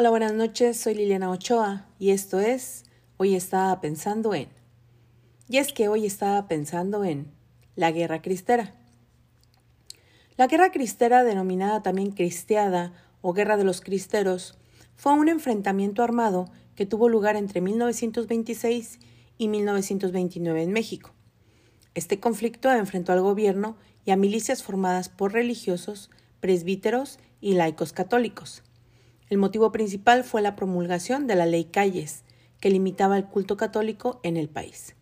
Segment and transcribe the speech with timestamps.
[0.00, 2.84] Hola, buenas noches, soy Liliana Ochoa y esto es
[3.18, 4.48] Hoy estaba pensando en.
[5.46, 7.30] Y es que hoy estaba pensando en
[7.76, 8.72] la Guerra Cristera.
[10.38, 14.56] La Guerra Cristera, denominada también Cristiada o Guerra de los Cristeros,
[14.96, 16.46] fue un enfrentamiento armado
[16.76, 19.00] que tuvo lugar entre 1926
[19.36, 21.10] y 1929 en México.
[21.94, 23.76] Este conflicto enfrentó al gobierno
[24.06, 26.08] y a milicias formadas por religiosos,
[26.40, 28.62] presbíteros y laicos católicos.
[29.30, 32.24] El motivo principal fue la promulgación de la ley Calles,
[32.58, 34.96] que limitaba el culto católico en el país.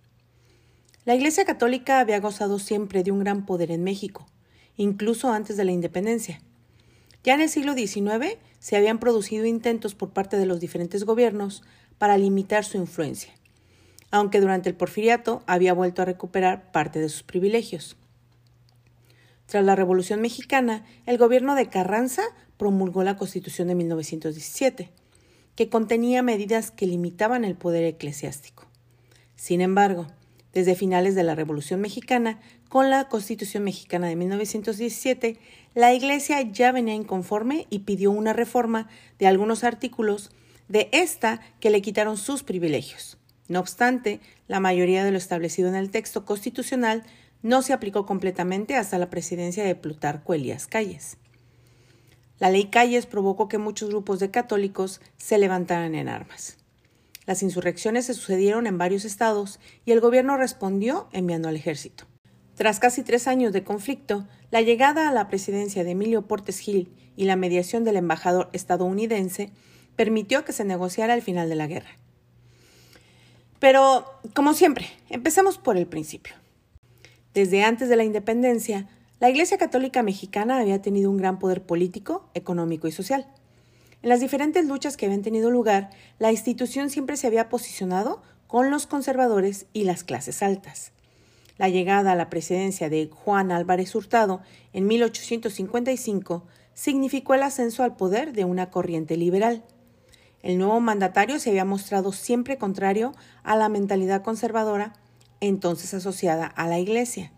[1.07, 4.27] La Iglesia Católica había gozado siempre de un gran poder en México,
[4.77, 6.43] incluso antes de la independencia.
[7.25, 11.63] Ya en el siglo XIX se habían producido intentos por parte de los diferentes gobiernos
[11.97, 13.33] para limitar su influencia,
[14.11, 17.97] aunque durante el porfiriato había vuelto a recuperar parte de sus privilegios.
[19.47, 22.23] Tras la Revolución Mexicana, el gobierno de Carranza
[22.59, 24.91] promulgó la Constitución de 1917,
[25.57, 28.67] que contenía medidas que limitaban el poder eclesiástico.
[29.37, 30.07] Sin embargo,
[30.53, 35.39] desde finales de la Revolución Mexicana, con la Constitución Mexicana de 1917,
[35.75, 40.31] la Iglesia ya venía inconforme y pidió una reforma de algunos artículos
[40.69, 43.17] de esta que le quitaron sus privilegios.
[43.49, 47.05] No obstante, la mayoría de lo establecido en el texto constitucional
[47.43, 51.17] no se aplicó completamente hasta la presidencia de Plutarco Elías Calles.
[52.39, 56.57] La ley Calles provocó que muchos grupos de católicos se levantaran en armas.
[57.27, 62.05] Las insurrecciones se sucedieron en varios estados y el gobierno respondió enviando al ejército.
[62.55, 66.93] Tras casi tres años de conflicto, la llegada a la presidencia de Emilio Portes Gil
[67.17, 69.51] y la mediación del embajador estadounidense
[69.95, 71.91] permitió que se negociara el final de la guerra.
[73.59, 76.35] Pero, como siempre, empecemos por el principio.
[77.35, 78.89] Desde antes de la independencia,
[79.21, 83.27] la Iglesia Católica Mexicana había tenido un gran poder político, económico y social.
[84.01, 85.91] En las diferentes luchas que habían tenido lugar,
[86.21, 90.93] la institución siempre se había posicionado con los conservadores y las clases altas.
[91.57, 94.41] La llegada a la presidencia de Juan Álvarez Hurtado
[94.73, 99.65] en 1855 significó el ascenso al poder de una corriente liberal.
[100.43, 103.13] El nuevo mandatario se había mostrado siempre contrario
[103.43, 104.93] a la mentalidad conservadora,
[105.41, 107.33] entonces asociada a la Iglesia.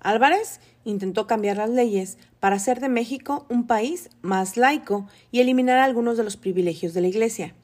[0.00, 5.78] Álvarez intentó cambiar las leyes para hacer de México un país más laico y eliminar
[5.78, 7.54] algunos de los privilegios de la Iglesia.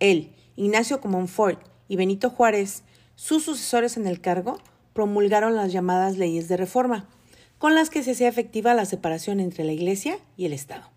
[0.00, 2.82] Él, Ignacio Comonfort y Benito Juárez,
[3.16, 4.58] sus sucesores en el cargo,
[4.92, 7.08] promulgaron las llamadas leyes de reforma,
[7.58, 10.90] con las que se hacía efectiva la separación entre la Iglesia y el Estado.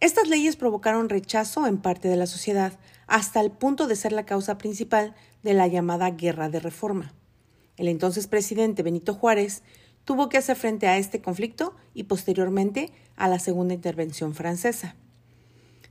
[0.00, 2.72] Estas leyes provocaron rechazo en parte de la sociedad,
[3.06, 7.12] hasta el punto de ser la causa principal de la llamada Guerra de Reforma.
[7.76, 9.62] El entonces presidente Benito Juárez
[10.04, 14.96] tuvo que hacer frente a este conflicto y posteriormente a la Segunda Intervención Francesa.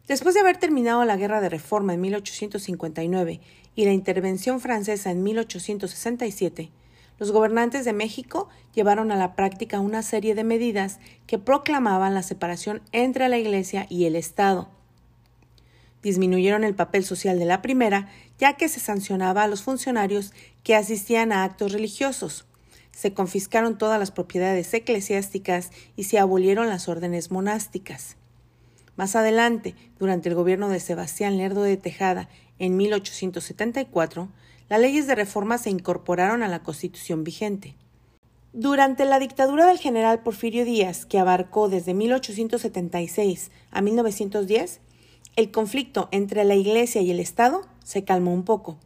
[0.07, 3.41] Después de haber terminado la Guerra de Reforma en 1859
[3.75, 6.71] y la Intervención Francesa en 1867,
[7.19, 12.23] los gobernantes de México llevaron a la práctica una serie de medidas que proclamaban la
[12.23, 14.69] separación entre la Iglesia y el Estado.
[16.01, 18.09] Disminuyeron el papel social de la primera,
[18.39, 20.33] ya que se sancionaba a los funcionarios
[20.63, 22.45] que asistían a actos religiosos,
[22.99, 28.17] se confiscaron todas las propiedades eclesiásticas y se abolieron las órdenes monásticas.
[28.97, 32.27] Más adelante, durante el gobierno de Sebastián Lerdo de Tejada
[32.57, 34.27] en 1874,
[34.67, 37.77] las leyes de reforma se incorporaron a la Constitución vigente.
[38.51, 44.81] Durante la dictadura del general Porfirio Díaz, que abarcó desde 1876 a 1910,
[45.37, 48.77] el conflicto entre la Iglesia y el Estado se calmó un poco.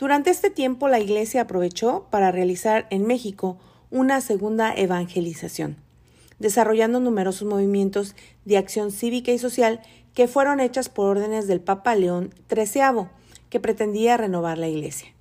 [0.00, 3.58] Durante este tiempo la Iglesia aprovechó para realizar en México
[3.90, 5.76] una segunda evangelización,
[6.38, 8.16] desarrollando numerosos movimientos
[8.46, 9.82] de acción cívica y social
[10.14, 13.08] que fueron hechas por órdenes del Papa León XIII,
[13.50, 15.12] que pretendía renovar la Iglesia.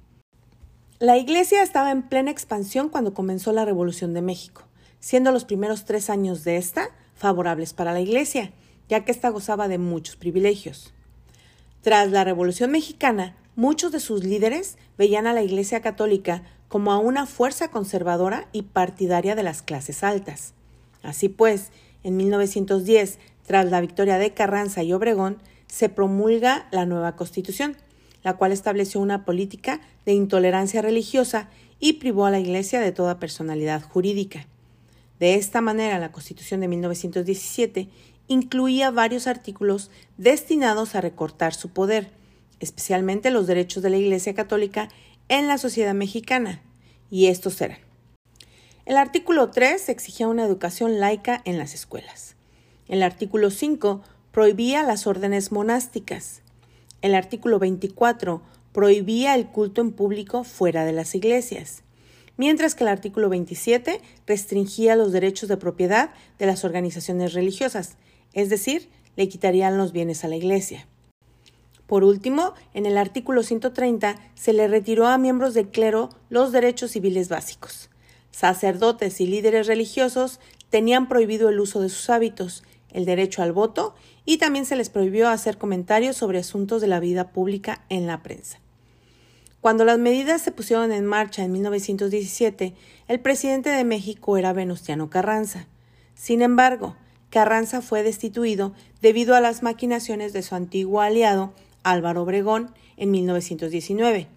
[1.00, 4.64] La Iglesia estaba en plena expansión cuando comenzó la Revolución de México,
[5.02, 8.54] siendo los primeros tres años de esta favorables para la Iglesia,
[8.88, 10.94] ya que ésta gozaba de muchos privilegios.
[11.82, 16.98] Tras la Revolución Mexicana, Muchos de sus líderes veían a la Iglesia Católica como a
[16.98, 20.54] una fuerza conservadora y partidaria de las clases altas.
[21.04, 21.74] Así pues,
[22.04, 27.76] en 1910, tras la victoria de Carranza y Obregón, se promulga la nueva Constitución,
[28.24, 31.50] la cual estableció una política de intolerancia religiosa
[31.82, 34.48] y privó a la Iglesia de toda personalidad jurídica.
[35.20, 37.90] De esta manera, la Constitución de 1917
[38.30, 42.18] incluía varios artículos destinados a recortar su poder,
[42.60, 44.90] especialmente los derechos de la Iglesia Católica
[45.28, 46.62] en la sociedad mexicana,
[47.10, 47.80] y estos eran.
[48.86, 52.36] El artículo 3 exigía una educación laica en las escuelas.
[52.88, 54.02] El artículo 5
[54.32, 56.42] prohibía las órdenes monásticas.
[57.02, 58.42] El artículo 24
[58.72, 61.84] prohibía el culto en público fuera de las iglesias,
[62.38, 67.98] mientras que el artículo 27 restringía los derechos de propiedad de las organizaciones religiosas,
[68.34, 70.88] es decir, le quitarían los bienes a la iglesia.
[71.90, 76.92] Por último, en el artículo 130 se le retiró a miembros del clero los derechos
[76.92, 77.90] civiles básicos.
[78.30, 80.40] Sacerdotes y líderes religiosos
[80.70, 84.90] tenían prohibido el uso de sus hábitos, el derecho al voto y también se les
[84.90, 88.60] prohibió hacer comentarios sobre asuntos de la vida pública en la prensa.
[89.60, 92.76] Cuando las medidas se pusieron en marcha en 1917,
[93.08, 95.66] el presidente de México era Venustiano Carranza.
[96.14, 96.96] Sin embargo,
[97.32, 101.52] Carranza fue destituido debido a las maquinaciones de su antiguo aliado
[101.84, 104.28] Álvaro Obregón en 1919.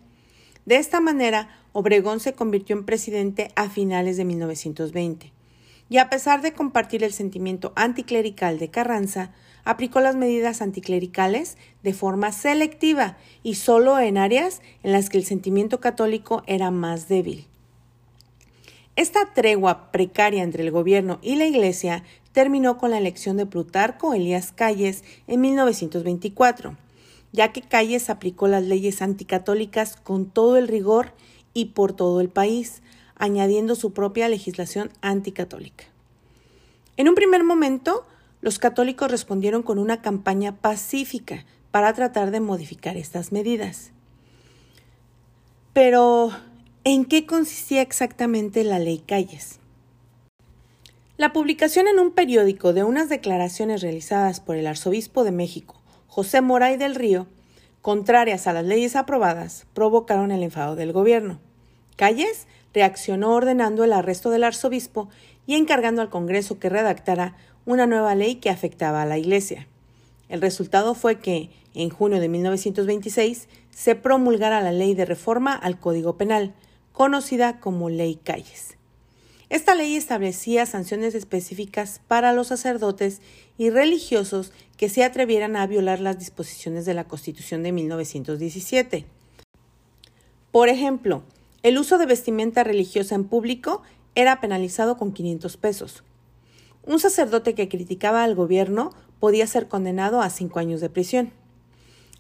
[0.65, 5.33] De esta manera, Obregón se convirtió en presidente a finales de 1920.
[5.89, 9.33] Y a pesar de compartir el sentimiento anticlerical de Carranza,
[9.65, 15.25] aplicó las medidas anticlericales de forma selectiva y solo en áreas en las que el
[15.25, 17.47] sentimiento católico era más débil.
[18.95, 24.15] Esta tregua precaria entre el gobierno y la Iglesia terminó con la elección de Plutarco
[24.15, 26.77] Elías Calles en 1924
[27.33, 31.13] ya que Calles aplicó las leyes anticatólicas con todo el rigor
[31.55, 32.83] y por todo el país,
[33.17, 35.85] añadiendo su propia legislación anticatólica.
[36.97, 38.07] En un primer momento,
[38.43, 43.93] los católicos respondieron con una campaña pacífica para tratar de modificar estas medidas.
[45.73, 46.31] Pero,
[46.85, 49.59] ¿en qué consistía exactamente la ley Calles?
[51.17, 55.82] La publicación en un periódico de unas declaraciones realizadas por el arzobispo de México,
[56.15, 57.27] José Moray del Río,
[57.81, 61.41] contrarias a las leyes aprobadas, provocaron el enfado del gobierno.
[61.97, 65.09] Calles reaccionó ordenando el arresto del arzobispo
[65.47, 69.69] y encargando al Congreso que redactara una nueva ley que afectaba a la Iglesia.
[70.29, 75.81] El resultado fue que, en junio de 1926, se promulgara la ley de reforma al
[75.81, 76.53] Código Penal,
[76.93, 78.77] conocida como Ley Calles.
[79.49, 83.21] Esta ley establecía sanciones específicas para los sacerdotes
[83.59, 84.51] y religiosos
[84.83, 89.05] que se atrevieran a violar las disposiciones de la Constitución de 1917.
[90.51, 91.23] Por ejemplo,
[91.63, 93.83] el uso de vestimenta religiosa en público
[94.17, 96.03] era penalizado con 500 pesos.
[96.85, 101.31] Un sacerdote que criticaba al gobierno podía ser condenado a cinco años de prisión.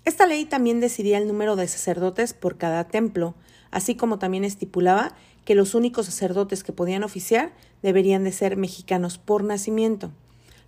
[0.04, 3.34] Esta ley también decidía el número de sacerdotes por cada templo,
[3.72, 7.50] así como también estipulaba que los únicos sacerdotes que podían oficiar
[7.82, 10.12] deberían de ser mexicanos por nacimiento,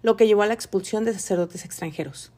[0.04, 2.30] lo que llevó a la expulsión de sacerdotes extranjeros.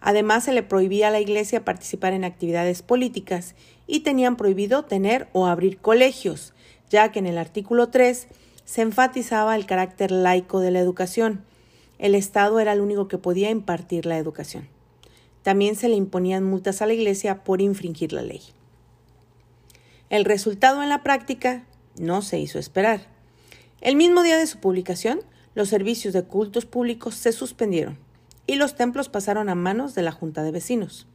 [0.00, 3.54] Además, se le prohibía a la Iglesia participar en actividades políticas
[3.86, 6.54] y tenían prohibido tener o abrir colegios,
[6.88, 8.26] ya que en el artículo 3
[8.64, 11.44] se enfatizaba el carácter laico de la educación.
[11.98, 14.66] El Estado era el único que podía impartir la educación.
[15.42, 18.40] También se le imponían multas a la Iglesia por infringir la ley.
[20.08, 21.66] El resultado en la práctica
[21.98, 23.08] no se hizo esperar.
[23.82, 25.20] El mismo día de su publicación,
[25.54, 27.98] los servicios de cultos públicos se suspendieron
[28.46, 31.06] y los templos pasaron a manos de la Junta de Vecinos.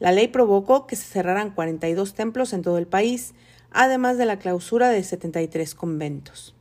[0.00, 3.32] La ley provocó que se cerraran 42 templos en todo el país,
[3.70, 6.54] además de la clausura de 73 conventos.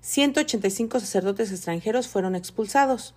[0.00, 3.14] 185 sacerdotes extranjeros fueron expulsados.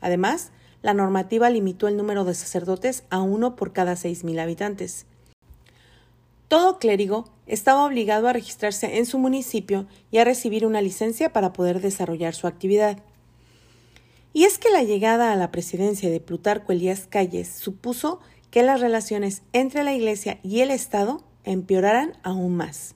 [0.00, 0.50] Además,
[0.82, 5.06] la normativa limitó el número de sacerdotes a uno por cada 6.000 habitantes
[6.48, 11.52] todo clérigo estaba obligado a registrarse en su municipio y a recibir una licencia para
[11.52, 12.98] poder desarrollar su actividad.
[14.32, 18.80] Y es que la llegada a la presidencia de Plutarco Elías Calles supuso que las
[18.80, 22.94] relaciones entre la Iglesia y el Estado empeoraran aún más.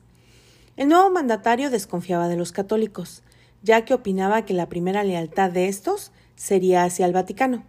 [0.76, 3.22] El nuevo mandatario desconfiaba de los católicos,
[3.62, 7.64] ya que opinaba que la primera lealtad de estos sería hacia el Vaticano.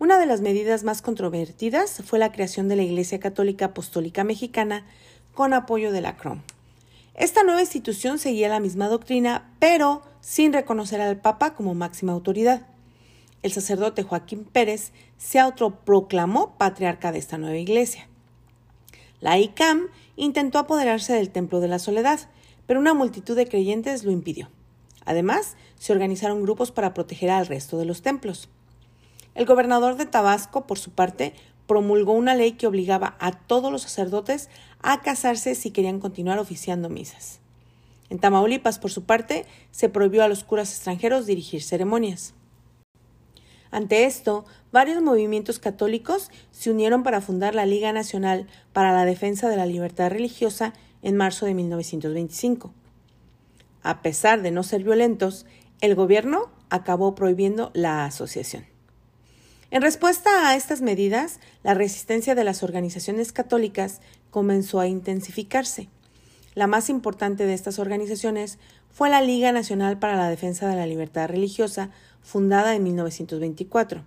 [0.00, 4.86] Una de las medidas más controvertidas fue la creación de la Iglesia Católica Apostólica Mexicana
[5.34, 6.42] con apoyo de la CROM.
[7.14, 12.64] Esta nueva institución seguía la misma doctrina, pero sin reconocer al Papa como máxima autoridad.
[13.42, 18.06] El sacerdote Joaquín Pérez se autoproclamó patriarca de esta nueva iglesia.
[19.18, 22.20] La ICAM intentó apoderarse del Templo de la Soledad,
[22.68, 24.48] pero una multitud de creyentes lo impidió.
[25.04, 28.48] Además, se organizaron grupos para proteger al resto de los templos.
[29.38, 31.32] El gobernador de Tabasco, por su parte,
[31.68, 34.50] promulgó una ley que obligaba a todos los sacerdotes
[34.82, 37.38] a casarse si querían continuar oficiando misas.
[38.10, 42.34] En Tamaulipas, por su parte, se prohibió a los curas extranjeros dirigir ceremonias.
[43.70, 49.48] Ante esto, varios movimientos católicos se unieron para fundar la Liga Nacional para la Defensa
[49.48, 52.74] de la Libertad Religiosa en marzo de 1925.
[53.84, 55.46] A pesar de no ser violentos,
[55.80, 58.77] el gobierno acabó prohibiendo la asociación.
[59.70, 65.90] En respuesta a estas medidas, la resistencia de las organizaciones católicas comenzó a intensificarse.
[66.54, 68.58] La más importante de estas organizaciones
[68.90, 71.90] fue la Liga Nacional para la Defensa de la Libertad Religiosa,
[72.22, 74.04] fundada en 1924.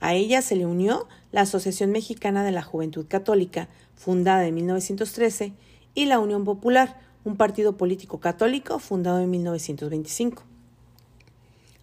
[0.00, 5.54] A ella se le unió la Asociación Mexicana de la Juventud Católica, fundada en 1913,
[5.94, 10.42] y la Unión Popular, un partido político católico fundado en 1925.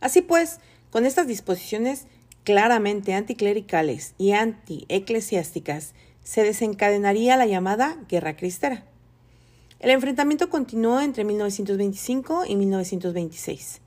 [0.01, 0.59] Así pues,
[0.91, 2.05] con estas disposiciones
[2.43, 5.93] claramente anticlericales y antieclesiásticas,
[6.23, 8.85] se desencadenaría la llamada Guerra Cristera.
[9.79, 13.81] El enfrentamiento continuó entre 1925 y 1926.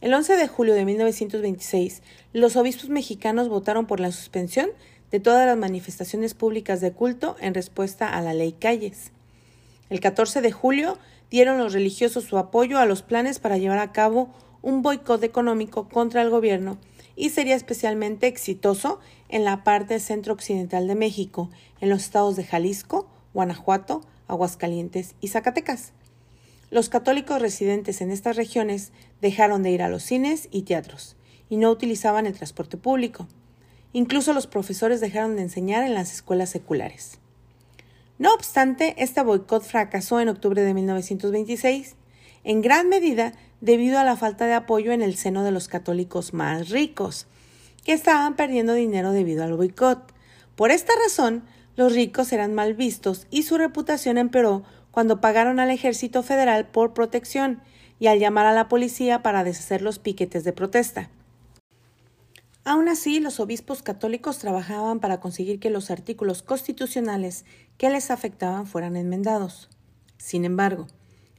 [0.00, 2.02] El 11 de julio de 1926,
[2.32, 4.70] los obispos mexicanos votaron por la suspensión
[5.10, 9.12] de todas las manifestaciones públicas de culto en respuesta a la ley Calles.
[9.88, 10.98] El 14 de julio
[11.30, 15.88] dieron los religiosos su apoyo a los planes para llevar a cabo un boicot económico
[15.88, 16.78] contra el gobierno
[17.16, 23.08] y sería especialmente exitoso en la parte centro-occidental de México, en los estados de Jalisco,
[23.32, 25.92] Guanajuato, Aguascalientes y Zacatecas.
[26.70, 31.16] Los católicos residentes en estas regiones dejaron de ir a los cines y teatros
[31.48, 33.28] y no utilizaban el transporte público.
[33.92, 37.18] Incluso los profesores dejaron de enseñar en las escuelas seculares.
[38.18, 41.96] No obstante, este boicot fracasó en octubre de 1926,
[42.44, 46.34] en gran medida debido a la falta de apoyo en el seno de los católicos
[46.34, 47.26] más ricos,
[47.82, 50.12] que estaban perdiendo dinero debido al boicot.
[50.54, 51.44] Por esta razón,
[51.74, 56.92] los ricos eran mal vistos y su reputación empeoró cuando pagaron al ejército federal por
[56.92, 57.62] protección
[57.98, 61.08] y al llamar a la policía para deshacer los piquetes de protesta.
[62.66, 67.46] Aún así, los obispos católicos trabajaban para conseguir que los artículos constitucionales
[67.78, 69.70] que les afectaban fueran enmendados.
[70.18, 70.86] Sin embargo,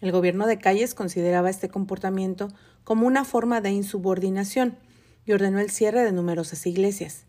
[0.01, 2.49] el gobierno de Calles consideraba este comportamiento
[2.83, 4.77] como una forma de insubordinación
[5.25, 7.25] y ordenó el cierre de numerosas iglesias.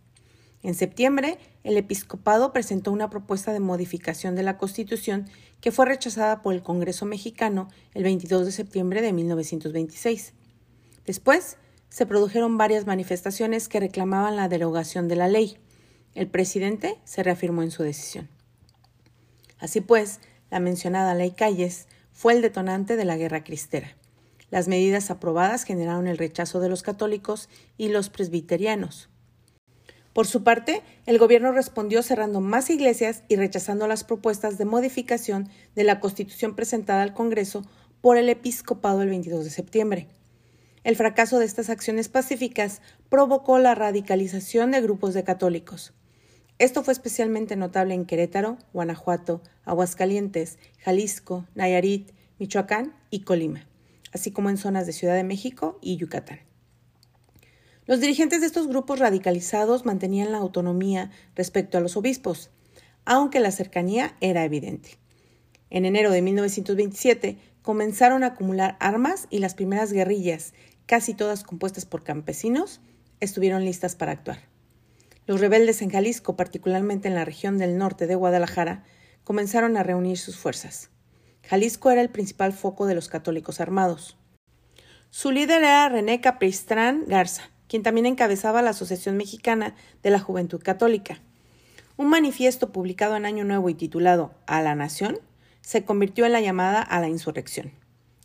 [0.63, 5.27] En septiembre, el episcopado presentó una propuesta de modificación de la Constitución
[5.61, 10.33] que fue rechazada por el Congreso mexicano el 22 de septiembre de 1926.
[11.07, 11.57] Después,
[11.89, 15.57] se produjeron varias manifestaciones que reclamaban la derogación de la ley.
[16.15, 18.29] El presidente se reafirmó en su decisión.
[19.59, 20.21] Así pues,
[20.51, 23.95] la mencionada ley Calles fue el detonante de la guerra cristera.
[24.51, 29.11] Las medidas aprobadas generaron el rechazo de los católicos y los presbiterianos.
[30.15, 35.51] Por su parte, el gobierno respondió cerrando más iglesias y rechazando las propuestas de modificación
[35.75, 37.67] de la Constitución presentada al Congreso
[38.01, 40.09] por el episcopado el 22 de septiembre.
[40.85, 42.81] El fracaso de estas acciones pacíficas
[43.11, 45.93] provocó la radicalización de grupos de católicos.
[46.59, 53.67] Esto fue especialmente notable en Querétaro, Guanajuato, Aguascalientes, Jalisco, Nayarit, Michoacán y Colima,
[54.13, 56.41] así como en zonas de Ciudad de México y Yucatán.
[57.85, 62.51] Los dirigentes de estos grupos radicalizados mantenían la autonomía respecto a los obispos,
[63.05, 64.99] aunque la cercanía era evidente.
[65.71, 70.55] En enero de 1927 comenzaron a acumular armas y las primeras guerrillas
[70.87, 72.81] casi todas compuestas por campesinos,
[73.21, 74.56] estuvieron listas para actuar.
[75.27, 78.85] Los rebeldes en Jalisco, particularmente en la región del norte de Guadalajara,
[79.25, 80.91] comenzaron a reunir sus fuerzas.
[81.43, 84.17] Jalisco era el principal foco de los católicos armados.
[85.11, 90.63] Su líder era René Capistrán Garza, quien también encabezaba la Asociación Mexicana de la Juventud
[90.63, 91.21] Católica.
[91.97, 95.19] Un manifiesto publicado en Año Nuevo y titulado A la Nación
[95.61, 97.73] se convirtió en la llamada a la insurrección.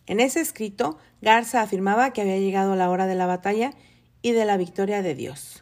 [0.06, 3.72] En ese escrito, Garza afirmaba que había llegado la hora de la batalla
[4.22, 5.62] y de la victoria de Dios.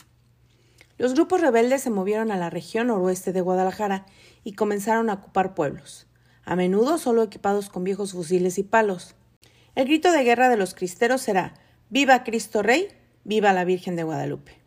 [1.00, 4.06] Los grupos rebeldes se movieron a la región noroeste de Guadalajara
[4.44, 6.08] y comenzaron a ocupar pueblos,
[6.44, 9.16] a menudo solo equipados con viejos fusiles y palos.
[9.76, 11.54] El grito de guerra de los cristeros será
[11.90, 12.90] Viva Cristo Rey,
[13.24, 14.60] viva la Virgen de Guadalupe.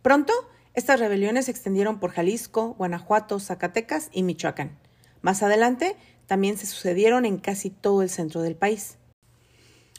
[0.00, 0.32] Pronto,
[0.72, 4.78] estas rebeliones se extendieron por Jalisco, Guanajuato, Zacatecas y Michoacán.
[5.20, 8.96] Más adelante, también se sucedieron en casi todo el centro del país.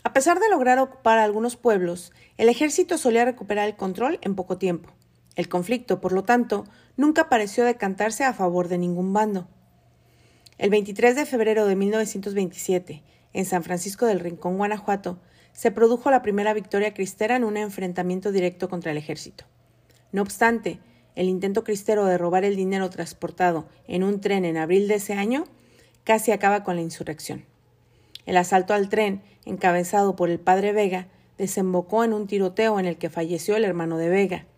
[0.04, 4.58] A pesar de lograr ocupar algunos pueblos, el ejército solía recuperar el control en poco
[4.58, 4.90] tiempo.
[5.40, 6.66] El conflicto, por lo tanto,
[6.98, 9.48] nunca pareció decantarse a favor de ningún bando.
[10.58, 15.18] El 23 de febrero de 1927, en San Francisco del Rincón, Guanajuato,
[15.54, 19.46] se produjo la primera victoria cristera en un enfrentamiento directo contra el ejército.
[20.12, 20.82] No obstante,
[21.16, 25.14] el intento cristero de robar el dinero transportado en un tren en abril de ese
[25.14, 25.46] año
[26.04, 27.46] casi acaba con la insurrección.
[28.26, 32.98] El asalto al tren, encabezado por el padre Vega, desembocó en un tiroteo en el
[32.98, 34.49] que falleció el hermano de Vega.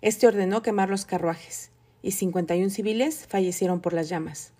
[0.00, 1.70] Este ordenó quemar los carruajes,
[2.02, 4.52] y 51 civiles fallecieron por las llamas.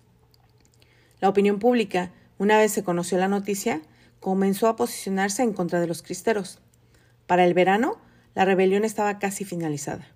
[1.21, 3.81] La opinión pública, una vez se conoció la noticia,
[4.19, 6.59] comenzó a posicionarse en contra de los cristeros.
[7.27, 7.97] Para el verano,
[8.35, 10.07] la rebelión estaba casi finalizada.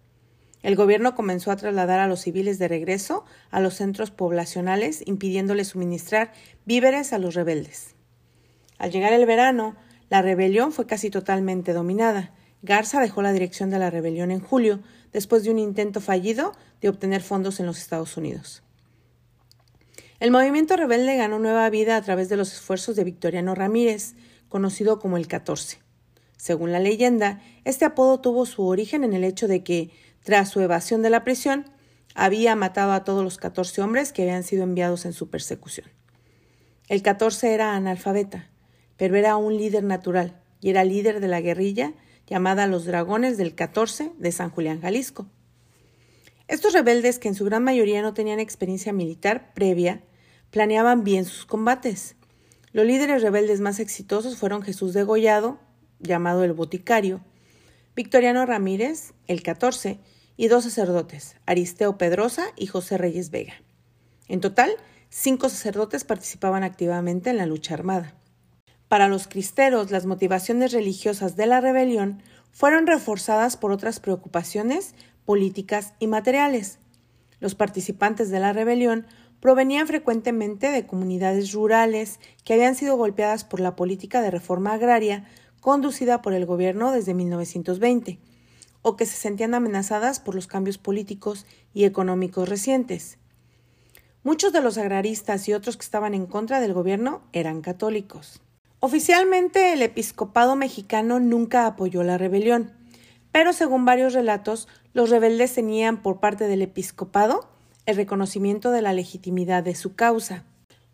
[0.62, 5.70] El gobierno comenzó a trasladar a los civiles de regreso a los centros poblacionales, impidiéndoles
[5.70, 6.32] suministrar
[6.66, 7.96] víveres a los rebeldes.
[8.78, 9.76] Al llegar el verano,
[10.10, 12.34] la rebelión fue casi totalmente dominada.
[12.62, 14.80] Garza dejó la dirección de la rebelión en julio,
[15.14, 18.64] después de un intento fallido de obtener fondos en los Estados Unidos.
[20.20, 24.16] El movimiento rebelde ganó nueva vida a través de los esfuerzos de Victoriano Ramírez,
[24.50, 25.80] conocido como el 14.
[26.38, 29.92] Según la leyenda, este apodo tuvo su origen en el hecho de que,
[30.24, 31.66] tras su evasión de la prisión,
[32.16, 35.88] había matado a todos los 14 hombres que habían sido enviados en su persecución.
[36.88, 38.50] El 14 era analfabeta,
[38.98, 41.94] pero era un líder natural y era líder de la guerrilla
[42.28, 45.28] llamada Los Dragones del 14 de San Julián, Jalisco.
[46.48, 50.04] Estos rebeldes, que en su gran mayoría no tenían experiencia militar previa,
[50.52, 52.16] planeaban bien sus combates.
[52.72, 55.60] Los líderes rebeldes más exitosos fueron Jesús de Gollado,
[56.00, 57.22] llamado el Boticario,
[57.96, 60.00] Victoriano Ramírez, el 14,
[60.36, 63.54] y dos sacerdotes, Aristeo Pedrosa y José Reyes Vega.
[64.28, 64.72] En total,
[65.10, 68.16] cinco sacerdotes participaban activamente en la lucha armada.
[68.94, 72.22] Para los cristeros, las motivaciones religiosas de la rebelión
[72.52, 74.94] fueron reforzadas por otras preocupaciones
[75.26, 76.78] políticas y materiales.
[77.40, 79.08] Los participantes de la rebelión
[79.40, 85.26] provenían frecuentemente de comunidades rurales que habían sido golpeadas por la política de reforma agraria
[85.60, 88.20] conducida por el gobierno desde 1920,
[88.84, 93.18] o que se sentían amenazadas por los cambios políticos y económicos recientes.
[94.22, 98.40] Muchos de los agraristas y otros que estaban en contra del gobierno eran católicos.
[98.86, 102.74] Oficialmente el episcopado mexicano nunca apoyó la rebelión,
[103.32, 107.48] pero según varios relatos, los rebeldes tenían por parte del episcopado
[107.86, 110.44] el reconocimiento de la legitimidad de su causa.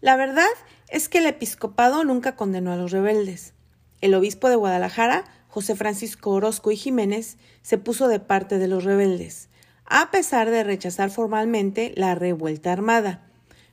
[0.02, 0.46] La verdad
[0.88, 3.56] es que el episcopado nunca condenó a los rebeldes.
[4.02, 8.84] El obispo de Guadalajara, José Francisco Orozco y Jiménez, se puso de parte de los
[8.84, 9.50] rebeldes,
[9.86, 13.26] a pesar de rechazar formalmente la revuelta armada.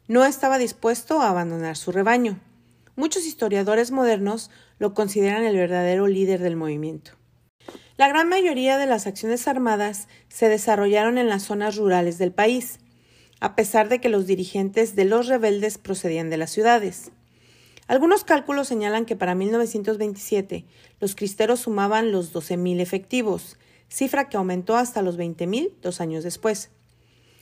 [0.09, 2.41] No estaba dispuesto a abandonar su rebaño.
[2.97, 7.13] Muchos historiadores modernos lo consideran el verdadero líder del movimiento.
[7.99, 12.79] La gran mayoría de las acciones armadas se desarrollaron en las zonas rurales del país,
[13.39, 17.13] a pesar de que los dirigentes de los rebeldes procedían de las ciudades.
[17.87, 20.65] Algunos cálculos señalan que para 1927
[20.99, 26.71] los cristeros sumaban los 12.000 efectivos, cifra que aumentó hasta los 20.000 dos años después.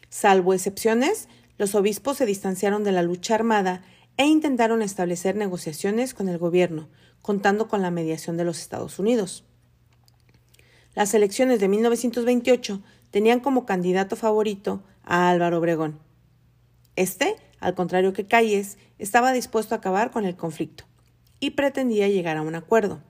[0.08, 3.82] Salvo excepciones, los obispos se distanciaron de la lucha armada
[4.16, 6.88] e intentaron establecer negociaciones con el gobierno,
[7.22, 9.44] contando con la mediación de los Estados Unidos.
[10.94, 15.98] Las elecciones de 1928 tenían como candidato favorito a Álvaro Obregón.
[16.96, 20.84] Este, al contrario que Calles, estaba dispuesto a acabar con el conflicto
[21.40, 23.02] y pretendía llegar a un acuerdo.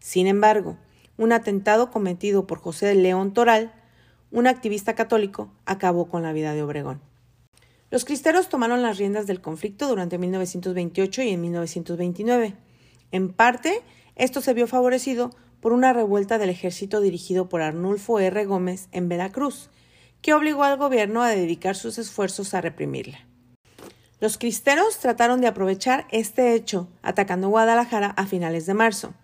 [0.00, 0.76] Sin embargo,
[1.16, 3.72] un atentado cometido por José León Toral,
[4.32, 7.09] un activista católico, acabó con la vida de Obregón.
[7.90, 12.54] Los cristeros tomaron las riendas del conflicto durante 1928 y en 1929.
[13.10, 13.82] En parte,
[14.14, 18.44] esto se vio favorecido por una revuelta del ejército dirigido por Arnulfo R.
[18.44, 19.70] Gómez en Veracruz,
[20.22, 23.26] que obligó al gobierno a dedicar sus esfuerzos a reprimirla.
[24.20, 29.14] Los cristeros trataron de aprovechar este hecho, atacando Guadalajara a finales de marzo.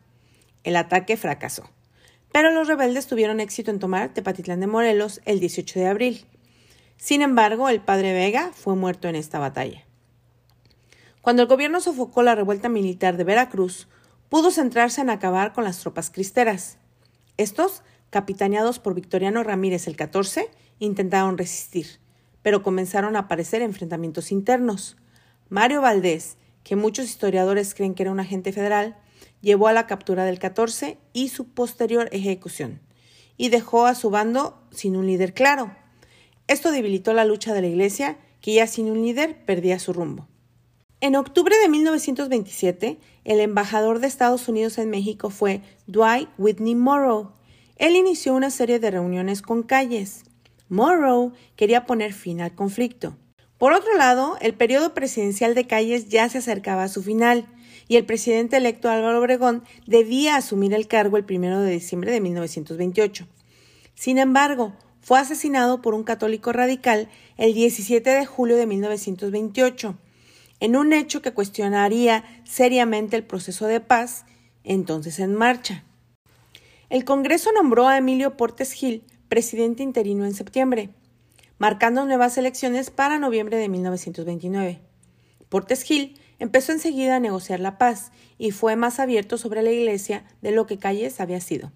[0.64, 1.70] El ataque fracasó,
[2.32, 6.26] pero los rebeldes tuvieron éxito en tomar Tepatitlán de Morelos el 18 de abril.
[6.96, 9.84] Sin embargo, el padre Vega fue muerto en esta batalla.
[11.20, 13.88] Cuando el gobierno sofocó la revuelta militar de Veracruz,
[14.28, 16.78] pudo centrarse en acabar con las tropas cristeras.
[17.36, 21.98] Estos, capitaneados por Victoriano Ramírez el 14, intentaron resistir,
[22.42, 24.96] pero comenzaron a aparecer enfrentamientos internos.
[25.48, 28.96] Mario Valdés, que muchos historiadores creen que era un agente federal,
[29.40, 32.80] llevó a la captura del 14 y su posterior ejecución,
[33.36, 35.74] y dejó a su bando sin un líder claro.
[36.48, 40.28] Esto debilitó la lucha de la Iglesia, que ya sin un líder perdía su rumbo.
[41.00, 47.32] En octubre de 1927, el embajador de Estados Unidos en México fue Dwight Whitney Morrow.
[47.76, 50.24] Él inició una serie de reuniones con calles.
[50.68, 53.16] Morrow quería poner fin al conflicto.
[53.58, 57.46] Por otro lado, el periodo presidencial de Calles ya se acercaba a su final
[57.88, 62.20] y el presidente electo Álvaro Obregón debía asumir el cargo el 1 de diciembre de
[62.20, 63.26] 1928.
[63.94, 64.74] Sin embargo,
[65.06, 69.96] fue asesinado por un católico radical el 17 de julio de 1928,
[70.58, 74.24] en un hecho que cuestionaría seriamente el proceso de paz
[74.64, 75.84] entonces en marcha.
[76.90, 80.90] El Congreso nombró a Emilio Portes Gil presidente interino en septiembre,
[81.56, 84.80] marcando nuevas elecciones para noviembre de 1929.
[85.48, 90.24] Portes Gil empezó enseguida a negociar la paz y fue más abierto sobre la Iglesia
[90.42, 91.70] de lo que Calles había sido.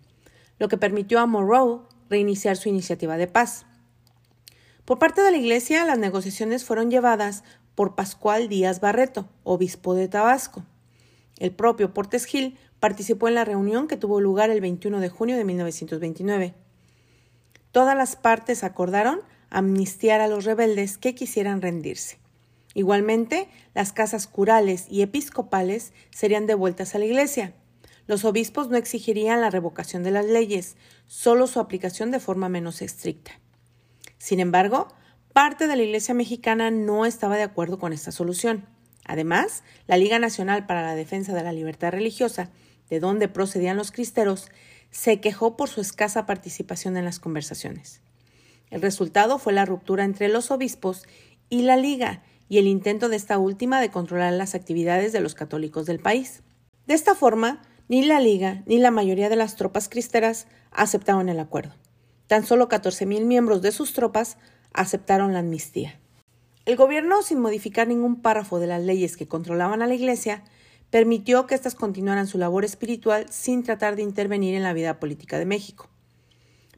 [0.59, 3.64] lo que permitió a Monroe reiniciar su iniciativa de paz.
[4.85, 7.44] Por parte de la Iglesia, las negociaciones fueron llevadas
[7.75, 10.64] por Pascual Díaz Barreto, obispo de Tabasco.
[11.38, 15.37] El propio Portes Gil participó en la reunión que tuvo lugar el 21 de junio
[15.37, 16.55] de 1929.
[17.73, 22.18] Todas las partes acordaron amnistiar a los rebeldes que quisieran rendirse.
[22.75, 27.55] Igualmente, las casas curales y episcopales serían devueltas a la Iglesia.
[28.11, 32.83] Los obispos no exigirían la revocación de las leyes, solo su aplicación de forma menos
[32.83, 33.38] estricta.
[34.18, 34.88] Sin embargo,
[35.33, 38.66] parte de la Iglesia mexicana no estaba de acuerdo con esta solución.
[39.05, 42.51] Además, la Liga Nacional para la Defensa de la Libertad Religiosa,
[42.88, 44.49] de donde procedían los cristeros,
[44.90, 48.01] se quejó por su escasa participación en las conversaciones.
[48.70, 51.07] El resultado fue la ruptura entre los obispos
[51.49, 55.37] y la Liga y el intento de esta última de controlar las actividades de los
[55.37, 56.42] católicos del país.
[56.88, 61.40] De esta forma, ni la Liga ni la mayoría de las tropas cristeras aceptaron el
[61.40, 61.74] acuerdo.
[62.29, 64.38] Tan solo 14.000 miembros de sus tropas
[64.72, 65.98] aceptaron la amnistía.
[66.66, 70.44] El gobierno, sin modificar ningún párrafo de las leyes que controlaban a la Iglesia,
[70.90, 75.40] permitió que éstas continuaran su labor espiritual sin tratar de intervenir en la vida política
[75.40, 75.88] de México.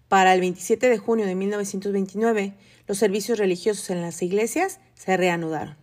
[0.08, 2.54] Para el 27 de junio de 1929,
[2.86, 5.81] los servicios religiosos en las iglesias se reanudaron.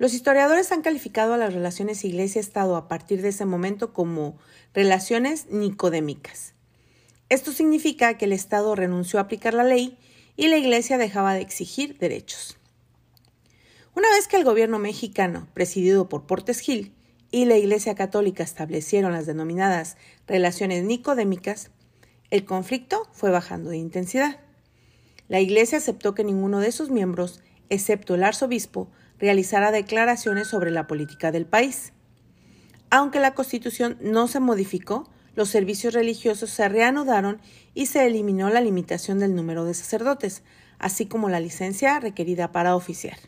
[0.00, 4.38] Los historiadores han calificado a las relaciones iglesia-estado a partir de ese momento como
[4.72, 6.54] relaciones nicodémicas.
[7.28, 9.98] Esto significa que el Estado renunció a aplicar la ley
[10.38, 12.56] y la Iglesia dejaba de exigir derechos.
[13.94, 16.94] Una vez que el gobierno mexicano, presidido por Portes Gil,
[17.30, 21.72] y la Iglesia Católica establecieron las denominadas relaciones nicodémicas,
[22.30, 24.40] el conflicto fue bajando de intensidad.
[25.28, 28.88] La Iglesia aceptó que ninguno de sus miembros, excepto el arzobispo,
[29.20, 31.92] realizara declaraciones sobre la política del país.
[32.90, 37.40] Aunque la Constitución no se modificó, los servicios religiosos se reanudaron
[37.74, 40.42] y se eliminó la limitación del número de sacerdotes,
[40.78, 43.18] así como la licencia requerida para oficiar.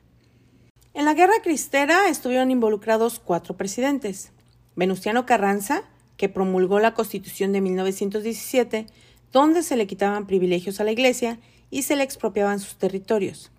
[0.95, 4.33] En la Guerra Cristera estuvieron involucrados cuatro presidentes.
[4.75, 5.85] Venustiano Carranza,
[6.17, 8.87] que promulgó la Constitución de 1917,
[9.33, 11.39] donde se le quitaban privilegios a la Iglesia
[11.71, 13.51] y se le expropiaban sus territorios.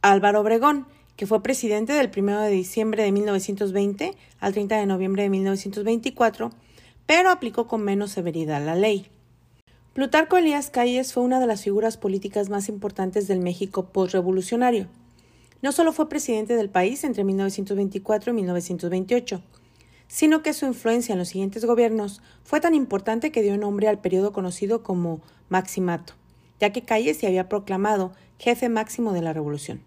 [0.00, 0.86] Álvaro Obregón,
[1.18, 6.52] que fue presidente del 1 de diciembre de 1920 al 30 de noviembre de 1924,
[7.06, 9.08] pero aplicó con menos severidad la ley.
[9.94, 14.86] Plutarco Elías Calles fue una de las figuras políticas más importantes del México postrevolucionario.
[15.60, 19.42] No solo fue presidente del país entre 1924 y 1928,
[20.06, 24.00] sino que su influencia en los siguientes gobiernos fue tan importante que dio nombre al
[24.00, 26.12] periodo conocido como Maximato,
[26.60, 29.82] ya que Calles se había proclamado jefe máximo de la revolución.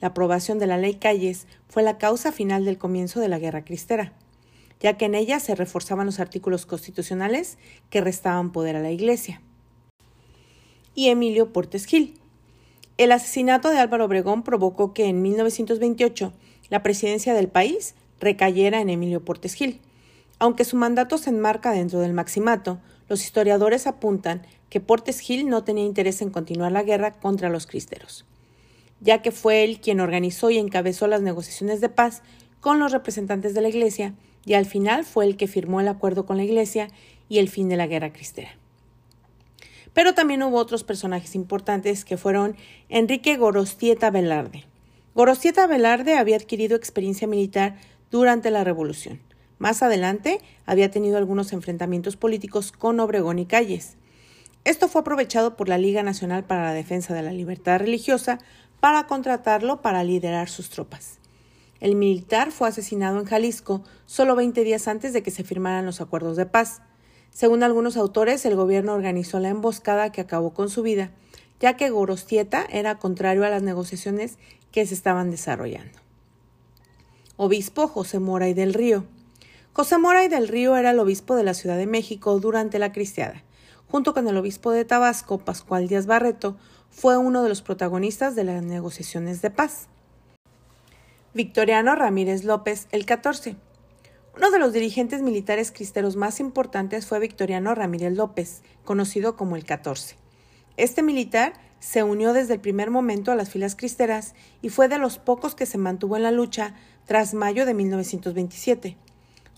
[0.00, 3.64] La aprobación de la ley Calles fue la causa final del comienzo de la Guerra
[3.64, 4.12] Cristera,
[4.80, 7.58] ya que en ella se reforzaban los artículos constitucionales
[7.90, 9.40] que restaban poder a la Iglesia.
[10.94, 12.18] Y Emilio Portes Gil.
[12.96, 16.32] El asesinato de Álvaro Obregón provocó que en 1928
[16.68, 19.80] la presidencia del país recayera en Emilio Portes Gil.
[20.38, 25.64] Aunque su mandato se enmarca dentro del maximato, los historiadores apuntan que Portes Gil no
[25.64, 28.24] tenía interés en continuar la guerra contra los cristeros,
[29.00, 32.22] ya que fue él quien organizó y encabezó las negociaciones de paz
[32.60, 36.26] con los representantes de la Iglesia y al final fue el que firmó el acuerdo
[36.26, 36.88] con la Iglesia
[37.28, 38.50] y el fin de la guerra cristera.
[39.92, 42.56] Pero también hubo otros personajes importantes que fueron
[42.88, 44.64] Enrique Gorostieta Velarde.
[45.14, 47.76] Gorostieta Velarde había adquirido experiencia militar
[48.10, 49.20] durante la Revolución.
[49.58, 53.96] Más adelante había tenido algunos enfrentamientos políticos con Obregón y Calles.
[54.64, 58.38] Esto fue aprovechado por la Liga Nacional para la Defensa de la Libertad Religiosa
[58.80, 61.18] para contratarlo para liderar sus tropas.
[61.80, 66.00] El militar fue asesinado en Jalisco solo 20 días antes de que se firmaran los
[66.00, 66.82] acuerdos de paz.
[67.30, 71.12] Según algunos autores, el gobierno organizó la emboscada que acabó con su vida,
[71.60, 74.38] ya que Gorostieta era contrario a las negociaciones
[74.72, 75.98] que se estaban desarrollando
[77.38, 79.04] obispo José Mora y del Río.
[79.72, 82.90] José Mora y del Río era el obispo de la Ciudad de México durante la
[82.90, 83.44] cristiada.
[83.86, 86.56] Junto con el obispo de Tabasco, Pascual Díaz Barreto,
[86.90, 89.88] fue uno de los protagonistas de las negociaciones de paz.
[91.34, 93.56] Victoriano Ramírez López, el 14.
[94.36, 99.64] Uno de los dirigentes militares cristeros más importantes fue Victoriano Ramírez López, conocido como el
[99.64, 100.16] 14.
[100.76, 104.98] Este militar se unió desde el primer momento a las filas cristeras y fue de
[104.98, 106.74] los pocos que se mantuvo en la lucha
[107.04, 108.96] tras mayo de 1927.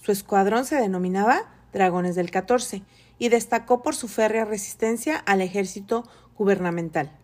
[0.03, 2.83] Su escuadrón se denominaba Dragones del 14
[3.19, 6.05] y destacó por su férrea resistencia al ejército
[6.37, 7.19] gubernamental.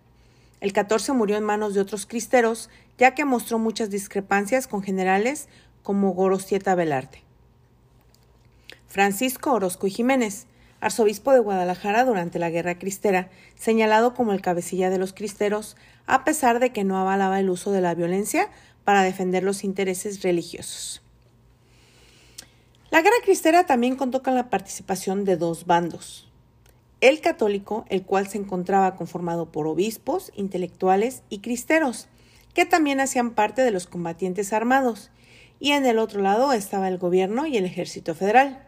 [0.60, 5.48] El 14 murió en manos de otros cristeros, ya que mostró muchas discrepancias con generales
[5.82, 7.22] como Gorostieta Velarde.
[8.88, 10.46] Francisco Orozco y Jiménez,
[10.80, 16.24] arzobispo de Guadalajara durante la Guerra Cristera, señalado como el cabecilla de los cristeros, a
[16.24, 18.48] pesar de que no avalaba el uso de la violencia
[18.84, 21.02] para defender los intereses religiosos.
[22.90, 26.25] La Guerra Cristera también contó con la participación de dos bandos.
[27.00, 32.08] El católico, el cual se encontraba conformado por obispos, intelectuales y cristeros,
[32.54, 35.10] que también hacían parte de los combatientes armados,
[35.60, 38.66] y en el otro lado estaba el gobierno y el ejército federal.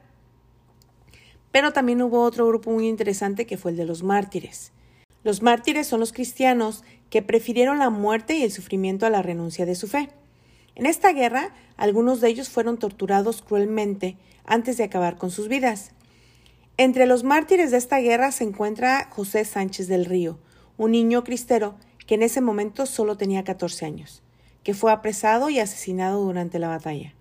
[1.52, 4.72] Pero también hubo otro grupo muy interesante que fue el de los mártires.
[5.24, 9.64] Los mártires son los cristianos que prefirieron la muerte y el sufrimiento a la renuncia
[9.64, 10.10] de su fe.
[10.74, 15.92] En esta guerra, algunos de ellos fueron torturados cruelmente antes de acabar con sus vidas.
[16.80, 20.38] Entre los mártires de esta guerra se encuentra José Sánchez del Río,
[20.76, 21.74] un niño cristero
[22.06, 24.22] que en ese momento solo tenía 14 años,
[24.62, 27.14] que fue apresado y asesinado durante la batalla.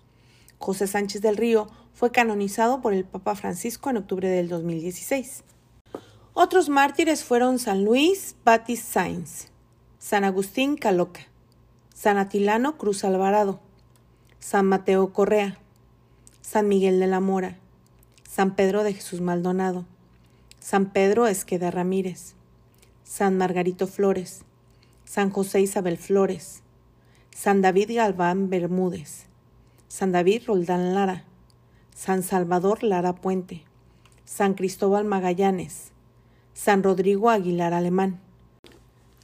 [0.58, 5.42] José Sánchez del Río fue canonizado por el Papa Francisco en octubre del 2016.
[6.34, 9.48] Otros mártires fueron San Luis Batis Sainz,
[9.98, 11.22] San Agustín Caloca,
[11.92, 13.58] San Atilano Cruz Alvarado,
[14.38, 15.58] San Mateo Correa,
[16.42, 17.58] San Miguel de la Mora,
[18.38, 19.84] San Pedro de Jesús Maldonado,
[20.60, 22.36] San Pedro Esqueda Ramírez,
[23.02, 24.42] San Margarito Flores,
[25.04, 26.62] San José Isabel Flores,
[27.34, 29.26] San David Galván Bermúdez,
[29.88, 31.24] San David Roldán Lara,
[31.96, 33.64] San Salvador Lara Puente,
[34.24, 35.90] San Cristóbal Magallanes,
[36.54, 38.20] San Rodrigo Aguilar Alemán,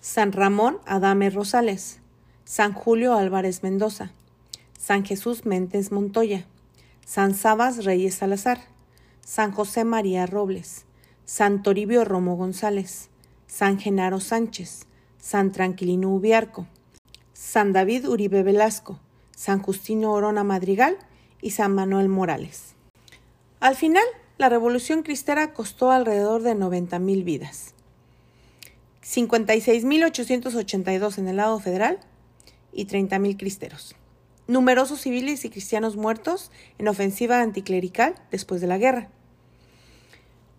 [0.00, 2.00] San Ramón Adame Rosales,
[2.44, 4.10] San Julio Álvarez Mendoza,
[4.76, 6.46] San Jesús Méndez Montoya,
[7.06, 8.73] San Sabas Reyes Salazar,
[9.24, 10.84] San José María Robles,
[11.24, 13.08] San Toribio Romo González,
[13.46, 14.82] San Genaro Sánchez,
[15.18, 16.66] San Tranquilino Ubiarco,
[17.32, 19.00] San David Uribe Velasco,
[19.34, 20.98] San Justino Orona Madrigal
[21.40, 22.74] y San Manuel Morales.
[23.60, 24.04] Al final,
[24.36, 27.72] la Revolución Cristera costó alrededor de 90.000 vidas.
[29.02, 31.98] 56.882 en el lado federal
[32.72, 33.96] y 30.000 cristeros.
[34.46, 39.08] Numerosos civiles y cristianos muertos en ofensiva anticlerical después de la guerra.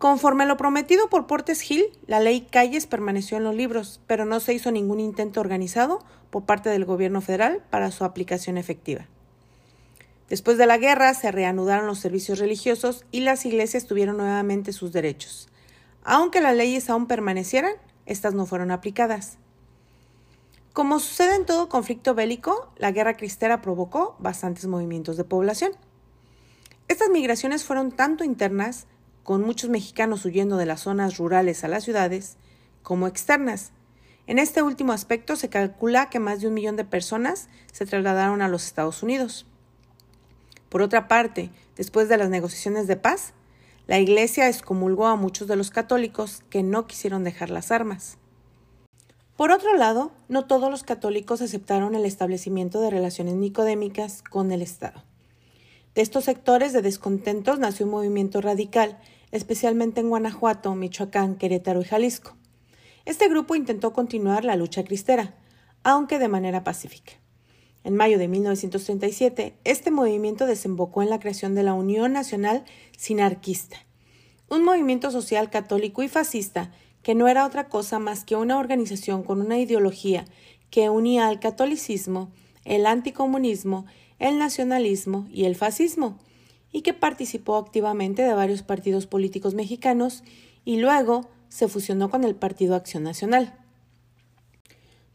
[0.06, 4.40] Conforme lo prometido por Portes Gil, la ley Calles permaneció en los libros, pero no
[4.40, 5.98] se hizo ningún intento organizado
[6.30, 9.08] por parte del gobierno federal para su aplicación efectiva.
[10.30, 14.94] Después de la guerra se reanudaron los servicios religiosos y las iglesias tuvieron nuevamente sus
[14.94, 15.50] derechos.
[16.04, 17.74] Aunque las leyes aún permanecieran,
[18.06, 19.40] estas no fueron aplicadas.
[20.74, 25.72] Como sucede en todo conflicto bélico, la guerra cristera provocó bastantes movimientos de población.
[26.88, 28.86] Estas migraciones fueron tanto internas,
[29.26, 32.38] con muchos mexicanos huyendo de las zonas rurales a las ciudades,
[32.84, 33.72] como externas.
[34.28, 38.44] En este último aspecto se calcula que más de un millón de personas se trasladaron
[38.44, 39.48] a los Estados Unidos.
[40.70, 43.34] Por otra parte, después de las negociaciones de paz,
[43.88, 48.20] la Iglesia excomulgó a muchos de los católicos que no quisieron dejar las armas.
[49.36, 54.62] Por otro lado, no todos los católicos aceptaron el establecimiento de relaciones nicodémicas con el
[54.62, 55.04] Estado.
[55.96, 59.00] De estos sectores de descontentos nació un movimiento radical,
[59.36, 62.38] especialmente en Guanajuato, Michoacán, Querétaro y Jalisco.
[63.04, 65.36] Este grupo intentó continuar la lucha cristera,
[65.84, 67.14] aunque de manera pacífica.
[67.84, 72.64] En mayo de 1937, este movimiento desembocó en la creación de la Unión Nacional
[72.98, 73.78] Sinarquista,
[74.50, 76.72] un movimiento social católico y fascista
[77.04, 80.26] que no era otra cosa más que una organización con una ideología
[80.72, 82.32] que unía al catolicismo,
[82.64, 83.86] el anticomunismo,
[84.18, 86.18] el nacionalismo y el fascismo,
[86.76, 90.26] y que participó activamente de varios partidos políticos mexicanos
[90.66, 93.58] y luego se fusionó con el Partido Acción Nacional.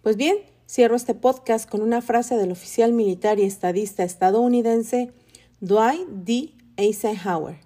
[0.00, 5.12] Pues bien, Cierro este podcast con una frase del oficial militar y estadista estadounidense
[5.60, 6.54] Dwight D.
[6.78, 7.58] Eisenhower,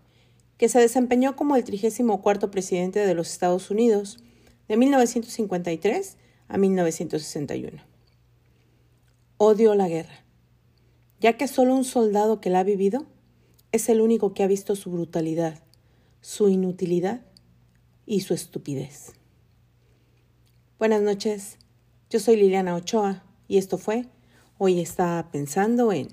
[0.57, 4.19] que se desempeñó como el 34 presidente de los Estados Unidos
[4.67, 6.17] de 1953
[6.49, 7.81] a 1961.
[9.37, 10.25] Odio la guerra,
[11.21, 13.07] ya que solo un soldado que la ha vivido
[13.75, 15.61] es el único que ha visto su brutalidad,
[16.21, 17.23] su inutilidad
[18.07, 19.15] y su estupidez.
[20.79, 21.59] Buenas noches.
[22.09, 24.07] Yo soy Liliana Ochoa y esto fue
[24.59, 26.07] Hoy está pensando en...